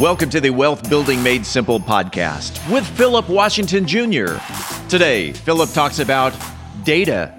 [0.00, 4.38] Welcome to the Wealth Building Made Simple podcast with Philip Washington Jr.
[4.88, 6.32] Today, Philip talks about
[6.84, 7.38] data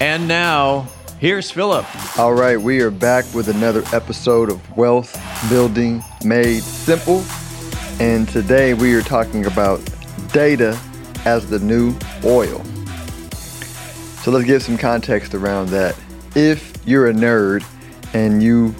[0.00, 0.88] And now,
[1.20, 1.86] here's Philip.
[2.18, 5.16] All right, we are back with another episode of Wealth
[5.48, 7.24] Building Made Simple.
[8.00, 9.80] And today we are talking about
[10.32, 10.78] data
[11.24, 11.94] as the new
[12.24, 12.64] oil.
[14.22, 15.96] So let's give some context around that.
[16.34, 17.64] If you're a nerd
[18.14, 18.74] and you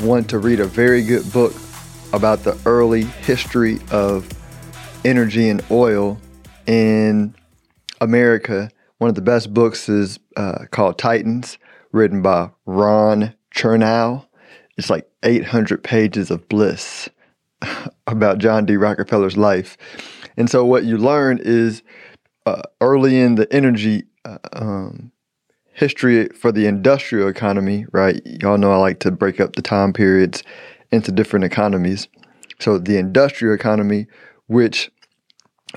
[0.00, 1.54] want to read a very good book
[2.12, 4.28] about the early history of
[5.04, 6.18] energy and oil
[6.66, 7.34] in
[8.00, 8.70] America,
[9.02, 11.58] one of the best books is uh, called Titans,
[11.90, 14.24] written by Ron Chernow.
[14.78, 17.08] It's like 800 pages of bliss
[18.06, 18.76] about John D.
[18.76, 19.76] Rockefeller's life.
[20.36, 21.82] And so, what you learn is
[22.46, 25.10] uh, early in the energy uh, um,
[25.72, 28.22] history for the industrial economy, right?
[28.24, 30.44] Y'all know I like to break up the time periods
[30.92, 32.06] into different economies.
[32.60, 34.06] So, the industrial economy,
[34.46, 34.92] which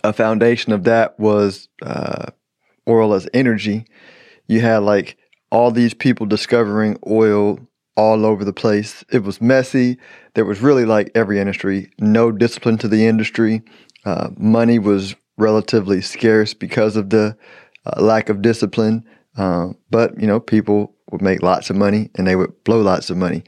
[0.03, 2.27] a foundation of that was uh,
[2.87, 3.85] oil as energy,
[4.47, 5.17] you had like
[5.51, 7.59] all these people discovering oil
[7.95, 9.03] all over the place.
[9.11, 9.97] It was messy.
[10.33, 13.61] There was really like every industry, no discipline to the industry.
[14.03, 17.37] Uh, money was relatively scarce because of the
[17.85, 19.05] uh, lack of discipline.
[19.37, 23.09] Uh, but, you know, people would make lots of money and they would blow lots
[23.09, 23.43] of money.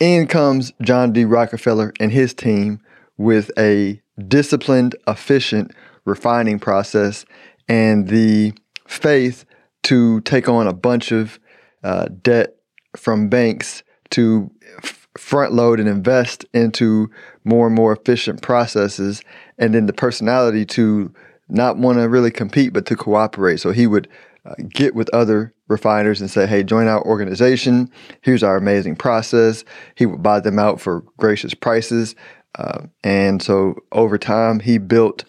[0.00, 1.24] In comes John D.
[1.24, 2.80] Rockefeller and his team
[3.16, 5.72] with a disciplined, efficient
[6.04, 7.24] refining process
[7.68, 8.52] and the
[8.86, 9.44] faith
[9.84, 11.38] to take on a bunch of
[11.82, 12.56] uh, debt
[12.96, 14.50] from banks to
[14.82, 17.10] f- front load and invest into
[17.44, 19.22] more and more efficient processes,
[19.58, 21.12] and then the personality to
[21.48, 23.60] not want to really compete but to cooperate.
[23.60, 24.08] So he would
[24.46, 27.90] uh, get with other refiners and say, hey, join our organization.
[28.20, 29.64] Here's our amazing process.
[29.94, 32.14] He would buy them out for gracious prices.
[32.56, 35.24] Uh, and so over time, he built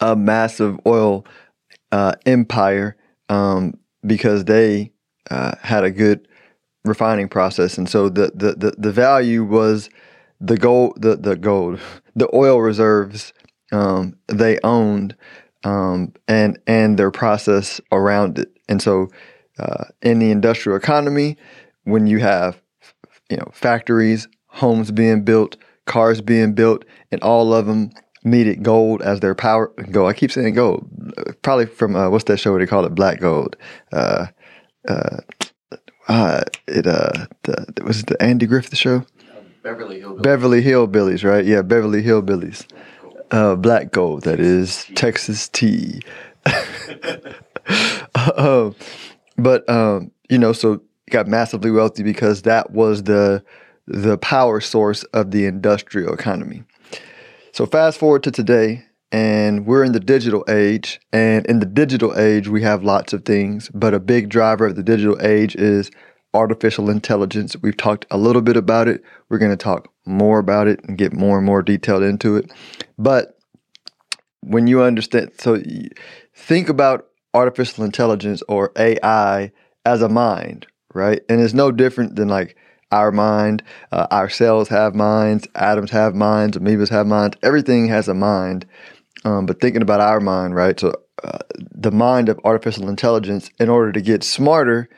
[0.00, 1.24] a massive oil
[1.94, 2.96] uh, empire
[3.28, 4.90] um, because they
[5.30, 6.26] uh, had a good
[6.84, 9.90] refining process, and so the, the the the value was
[10.40, 11.78] the gold, the the gold,
[12.16, 13.32] the oil reserves
[13.70, 15.14] um, they owned,
[15.62, 19.08] um, and and their process around it, and so
[19.60, 21.36] uh, in the industrial economy,
[21.84, 22.60] when you have
[23.30, 25.56] you know factories, homes being built,
[25.86, 27.92] cars being built, and all of them
[28.24, 30.08] needed gold as their power gold.
[30.08, 30.88] I keep saying gold,
[31.42, 32.58] probably from uh, what's that show?
[32.58, 33.56] They call it black gold.
[33.92, 34.26] Uh,
[34.88, 35.18] uh,
[36.08, 39.04] uh, it uh, the, was it the Andy Griffith show?
[39.62, 40.22] Beverly Hillbillies.
[40.22, 41.44] Beverly Hillbillies, right?
[41.44, 42.66] Yeah, Beverly Hillbillies.
[43.30, 46.02] Uh, black gold, that is Texas tea.
[48.14, 48.70] uh,
[49.38, 53.42] but um, you know, so got massively wealthy because that was the
[53.86, 56.62] the power source of the industrial economy.
[57.54, 61.00] So fast forward to today, and we're in the digital age.
[61.12, 64.74] And in the digital age, we have lots of things, but a big driver of
[64.74, 65.92] the digital age is
[66.34, 67.54] artificial intelligence.
[67.62, 69.04] We've talked a little bit about it.
[69.28, 72.50] We're going to talk more about it and get more and more detailed into it.
[72.98, 73.38] But
[74.40, 75.62] when you understand, so
[76.34, 79.52] think about artificial intelligence or AI
[79.84, 81.22] as a mind, right?
[81.28, 82.56] And it's no different than like
[82.92, 83.62] our mind.
[83.92, 85.46] Uh, our cells have minds.
[85.54, 86.56] Atoms have minds.
[86.56, 87.36] Amoebas have minds.
[87.42, 88.66] Everything has a mind.
[89.24, 90.78] Um, but thinking about our mind, right?
[90.78, 91.38] So uh,
[91.72, 94.88] the mind of artificial intelligence, in order to get smarter,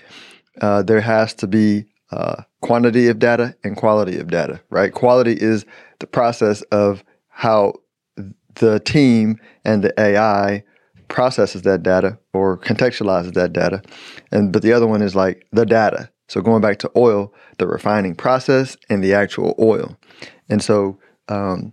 [0.60, 4.92] uh, there has to be uh, quantity of data and quality of data, right?
[4.92, 5.64] Quality is
[6.00, 7.74] the process of how
[8.54, 10.64] the team and the AI
[11.08, 13.82] processes that data or contextualizes that data.
[14.32, 16.10] And but the other one is like the data.
[16.28, 19.96] So going back to oil, the refining process and the actual oil.
[20.48, 21.72] And so um,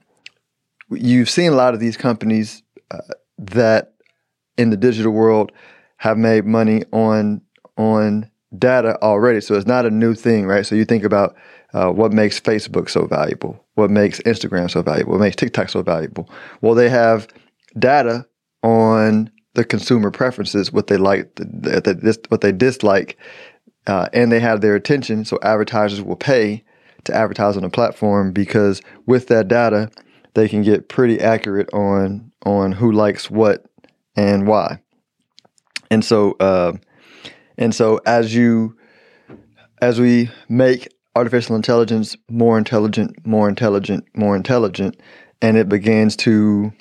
[0.91, 3.00] you've seen a lot of these companies uh,
[3.38, 3.94] that
[4.57, 5.51] in the digital world
[5.97, 7.41] have made money on
[7.77, 9.41] on data already.
[9.41, 10.65] So it's not a new thing, right?
[10.65, 11.35] So you think about
[11.73, 15.81] uh, what makes Facebook so valuable, what makes Instagram so valuable, what makes TikTok so
[15.81, 16.29] valuable.
[16.61, 17.27] Well, they have
[17.79, 18.27] data
[18.61, 21.31] on the consumer preferences, what they like,
[22.29, 23.17] what they dislike,
[23.88, 25.25] uh, and they have their attention.
[25.25, 26.63] So advertisers will pay
[27.06, 29.89] to advertise on the platform because with that data,
[30.33, 33.65] they can get pretty accurate on on who likes what
[34.15, 34.80] and why.
[35.89, 36.74] And so, uh,
[37.57, 38.75] and so as you
[39.81, 45.00] as we make artificial intelligence more intelligent, more intelligent, more intelligent,
[45.41, 46.71] and it begins to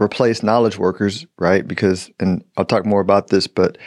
[0.00, 1.66] replace knowledge workers, right?
[1.66, 3.78] Because, and I'll talk more about this, but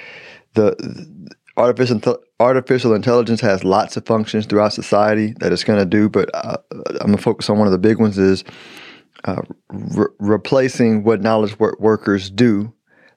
[0.53, 2.01] the, the artificial
[2.39, 6.57] artificial intelligence has lots of functions throughout society that it's going to do, but uh,
[6.71, 8.43] I'm going to focus on one of the big ones is
[9.25, 12.73] uh, re- replacing what knowledge wor- workers do.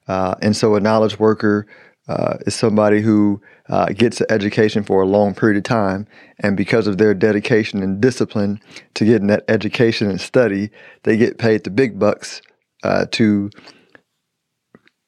[0.07, 1.65] Uh, and so a knowledge worker
[2.09, 6.05] uh, is somebody who uh, gets an education for a long period of time,
[6.39, 8.59] and because of their dedication and discipline
[8.93, 10.69] to getting that education and study,
[11.03, 12.41] they get paid the big bucks
[12.83, 13.49] uh, to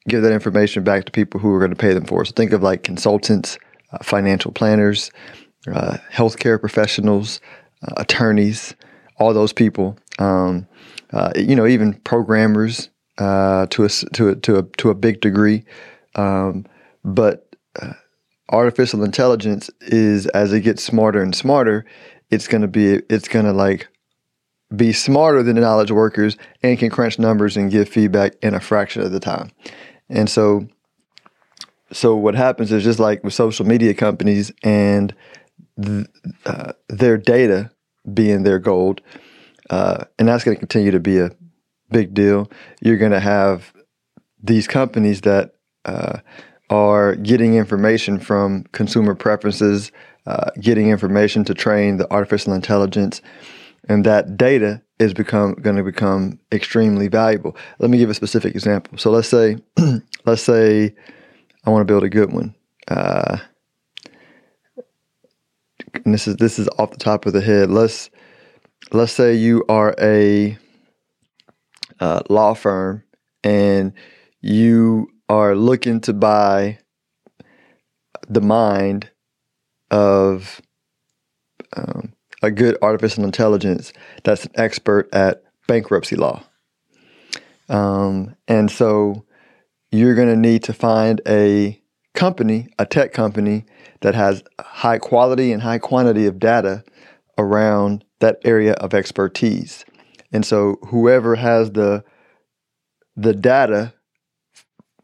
[0.07, 2.27] give that information back to people who are going to pay them for it.
[2.27, 3.57] So think of like consultants,
[4.01, 5.11] financial planners,
[5.71, 7.39] uh, healthcare professionals,
[7.83, 8.75] uh, attorneys,
[9.17, 9.97] all those people.
[10.19, 10.67] Um,
[11.11, 15.21] uh, you know, even programmers uh, to a to a, to a to a big
[15.21, 15.63] degree.
[16.15, 16.65] Um,
[17.03, 17.93] but uh,
[18.49, 21.85] artificial intelligence is as it gets smarter and smarter,
[22.29, 23.87] it's gonna be it's gonna like
[24.75, 28.59] be smarter than the knowledge workers and can crunch numbers and give feedback in a
[28.59, 29.51] fraction of the time.
[30.09, 30.67] And so
[31.91, 35.13] so what happens is just like with social media companies and
[35.81, 36.07] th-
[36.45, 37.71] uh, their data
[38.13, 39.01] being their gold,
[39.69, 41.31] uh, and that's going to continue to be a
[41.91, 42.49] big deal.
[42.81, 43.73] You're going to have
[44.41, 45.55] these companies that
[45.85, 46.19] uh,
[46.69, 49.91] are getting information from consumer preferences,
[50.25, 53.21] uh, getting information to train the artificial intelligence,
[53.87, 57.55] and that data is become going to become extremely valuable.
[57.79, 58.97] Let me give a specific example.
[58.97, 59.57] So let's say,
[60.25, 60.95] let's say,
[61.65, 62.53] I want to build a good one.
[62.87, 63.37] Uh,
[66.03, 67.71] and this is this is off the top of the head.
[67.71, 68.09] Let's
[68.91, 70.57] let's say you are a
[71.99, 73.03] uh, law firm
[73.43, 73.93] and
[74.41, 76.77] you are looking to buy
[78.27, 79.09] the mind
[79.89, 80.61] of
[81.75, 82.13] um,
[82.43, 83.91] a good artificial intelligence
[84.23, 86.43] that's an expert at bankruptcy law.
[87.69, 89.25] Um, and so
[89.91, 91.81] you're going to need to find a
[92.13, 93.65] company, a tech company
[94.01, 96.83] that has high quality and high quantity of data
[97.37, 99.85] around that area of expertise.
[100.31, 102.03] And so whoever has the
[103.17, 103.93] the data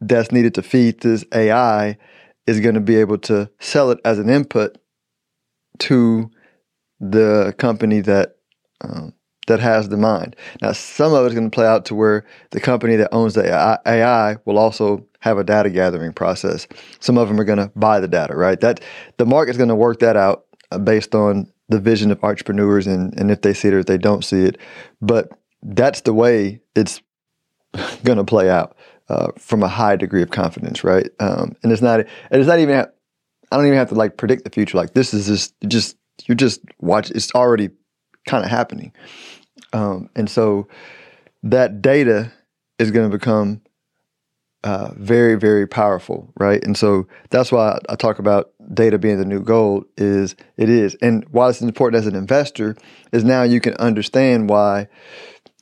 [0.01, 1.97] that's needed to feed this AI
[2.45, 4.77] is going to be able to sell it as an input
[5.79, 6.29] to
[6.99, 8.35] the company that
[8.81, 9.13] um,
[9.51, 10.35] that has the mind.
[10.61, 13.45] Now, some of it's going to play out to where the company that owns the
[13.85, 16.67] AI will also have a data gathering process.
[16.99, 18.59] Some of them are going to buy the data, right?
[18.59, 18.81] That
[19.17, 23.13] the market's going to work that out uh, based on the vision of entrepreneurs and,
[23.19, 24.57] and if they see it or if they don't see it.
[25.01, 25.29] But
[25.61, 27.01] that's the way it's
[28.03, 28.75] going to play out
[29.09, 31.09] uh, from a high degree of confidence, right?
[31.19, 32.85] Um, and it's not, and it's not even.
[33.53, 34.77] I don't even have to like predict the future.
[34.77, 37.11] Like this is just, just you're just watch.
[37.11, 37.69] It's already
[38.25, 38.93] kind of happening,
[39.73, 40.67] um, and so
[41.43, 42.31] that data
[42.79, 43.61] is going to become
[44.63, 46.63] uh, very, very powerful, right?
[46.63, 49.85] And so that's why I talk about data being the new gold.
[49.97, 52.75] Is it is, and why it's important as an investor
[53.11, 54.87] is now you can understand why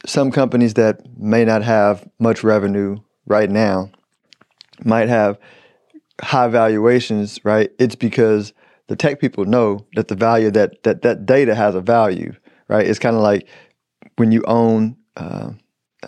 [0.06, 3.90] some companies that may not have much revenue right now
[4.84, 5.38] might have
[6.22, 7.70] high valuations, right?
[7.80, 8.54] It's because
[8.88, 12.34] the tech people know that the value that that that data has a value,
[12.68, 12.86] right?
[12.86, 13.48] It's kind of like
[14.20, 15.52] when you own uh,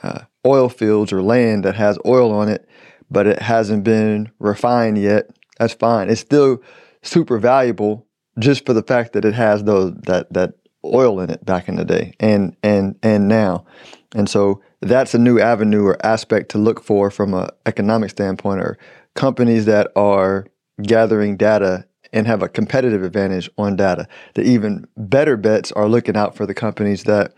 [0.04, 2.68] uh, oil fields or land that has oil on it,
[3.10, 5.30] but it hasn't been refined yet.
[5.58, 6.10] That's fine.
[6.10, 6.62] It's still
[7.02, 8.06] super valuable
[8.38, 10.54] just for the fact that it has those that that
[10.84, 13.66] oil in it back in the day and and and now.
[14.14, 18.62] And so that's a new avenue or aspect to look for from an economic standpoint
[18.62, 18.78] or
[19.16, 20.48] companies that are
[20.82, 24.08] gathering data and have a competitive advantage on data.
[24.34, 27.34] The even better bets are looking out for the companies that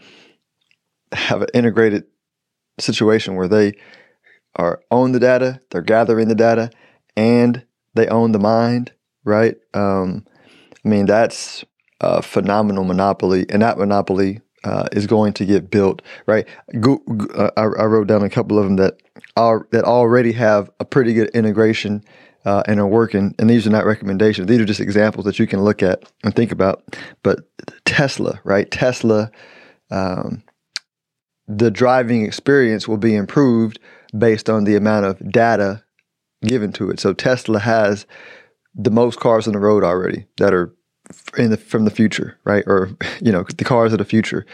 [1.13, 2.05] have an integrated
[2.79, 3.73] situation where they
[4.55, 6.69] are own the data, they're gathering the data,
[7.15, 7.65] and
[7.95, 8.91] they own the mind,
[9.23, 9.55] right?
[9.73, 10.25] Um,
[10.83, 11.63] I mean, that's
[12.01, 16.47] a phenomenal monopoly, and that monopoly uh, is going to get built, right?
[16.79, 17.01] Go,
[17.35, 18.95] uh, I, I, wrote down a couple of them that
[19.35, 22.03] are that already have a pretty good integration
[22.45, 23.35] uh, and are working.
[23.39, 26.35] And these are not recommendations; these are just examples that you can look at and
[26.35, 26.83] think about.
[27.23, 27.39] But
[27.85, 28.69] Tesla, right?
[28.71, 29.31] Tesla,
[29.91, 30.43] um,
[31.47, 33.79] the driving experience will be improved
[34.17, 35.83] based on the amount of data
[36.43, 36.99] given to it.
[36.99, 38.05] So Tesla has
[38.75, 40.73] the most cars on the road already that are
[41.37, 42.63] in the from the future, right?
[42.67, 42.89] Or
[43.21, 44.45] you know, the cars of the future.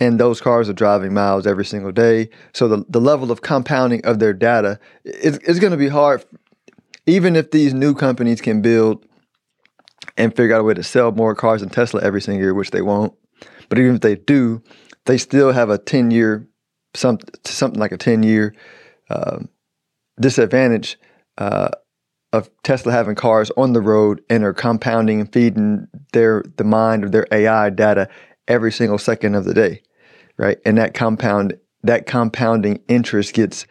[0.00, 2.28] and those cars are driving miles every single day.
[2.52, 6.24] So the, the level of compounding of their data is, is going to be hard,
[7.06, 9.06] even if these new companies can build
[10.16, 12.70] and figure out a way to sell more cars than Tesla every single year, which
[12.70, 13.14] they won't.
[13.68, 14.62] But even if they do,
[15.06, 16.46] they still have a 10 year,
[16.94, 18.54] some, something like a 10 year
[19.10, 19.38] uh,
[20.20, 20.98] disadvantage
[21.38, 21.70] uh,
[22.32, 27.04] of Tesla having cars on the road and are compounding and feeding their the mind
[27.04, 28.08] of their AI data
[28.48, 29.82] every single second of the day,
[30.36, 30.58] right?
[30.64, 33.66] And that compound that compounding interest gets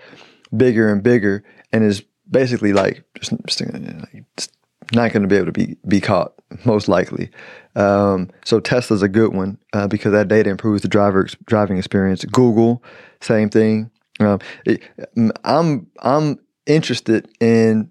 [0.56, 4.55] bigger and bigger and is basically like just, just
[4.94, 6.34] not going to be able to be be caught
[6.66, 7.30] most likely.
[7.76, 12.24] Um, so Tesla's a good one uh, because that data improves the driver driving experience.
[12.26, 12.84] Google,
[13.22, 13.92] same thing.
[14.20, 14.82] Um, it,
[15.44, 17.90] I'm I'm interested in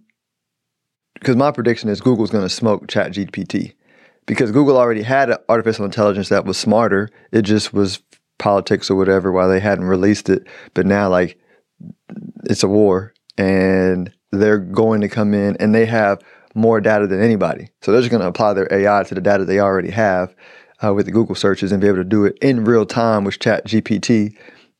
[1.14, 3.74] because my prediction is Google's going to smoke ChatGPT
[4.26, 7.10] because Google already had an artificial intelligence that was smarter.
[7.32, 8.00] It just was
[8.38, 10.46] politics or whatever why they hadn't released it.
[10.74, 11.38] But now, like,
[12.44, 16.20] it's a war and they're going to come in and they have
[16.54, 17.68] more data than anybody.
[17.82, 20.34] So they're just going to apply their AI to the data they already have
[20.84, 23.38] uh, with the Google searches and be able to do it in real time, which
[23.40, 24.36] ChatGPT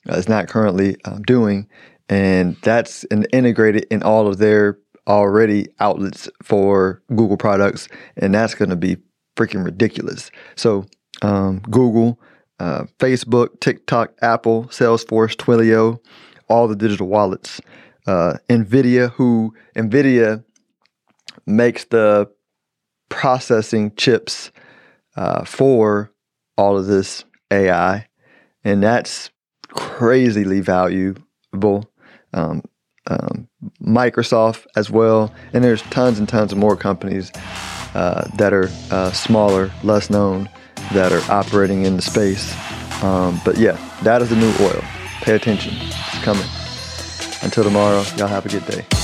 [0.08, 1.68] uh, is not currently um, doing.
[2.08, 7.88] And that's an integrated in all of their already outlets for Google products.
[8.16, 8.96] And that's going to be
[9.36, 10.30] freaking ridiculous.
[10.56, 10.86] So,
[11.22, 12.20] um, Google,
[12.60, 15.98] uh, Facebook, TikTok, Apple, Salesforce, Twilio,
[16.48, 17.60] all the digital wallets.
[18.06, 20.44] Uh, NVIDIA, who NVIDIA
[21.46, 22.30] makes the
[23.08, 24.50] processing chips
[25.16, 26.10] uh, for
[26.56, 28.06] all of this AI,
[28.64, 29.30] and that's
[29.68, 31.90] crazily valuable.
[32.32, 32.62] Um,
[33.06, 33.48] um,
[33.82, 37.30] Microsoft as well, and there's tons and tons of more companies
[37.94, 40.48] uh, that are uh, smaller, less known,
[40.92, 42.54] that are operating in the space.
[43.02, 44.82] Um, but yeah, that is the new oil.
[45.20, 46.46] Pay attention, it's coming.
[47.42, 49.03] Until tomorrow, y'all have a good day.